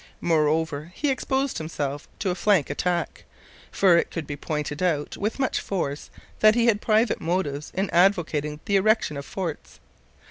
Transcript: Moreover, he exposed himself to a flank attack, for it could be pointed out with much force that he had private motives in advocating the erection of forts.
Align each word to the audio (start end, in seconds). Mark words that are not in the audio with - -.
Moreover, 0.21 0.91
he 0.95 1.11
exposed 1.11 1.59
himself 1.59 2.07
to 2.17 2.31
a 2.31 2.33
flank 2.33 2.71
attack, 2.71 3.23
for 3.71 3.97
it 3.99 4.09
could 4.09 4.25
be 4.25 4.35
pointed 4.35 4.81
out 4.81 5.15
with 5.15 5.37
much 5.37 5.59
force 5.61 6.09
that 6.39 6.55
he 6.55 6.65
had 6.65 6.81
private 6.81 7.21
motives 7.21 7.71
in 7.75 7.87
advocating 7.91 8.59
the 8.65 8.77
erection 8.77 9.15
of 9.15 9.27
forts. 9.27 9.79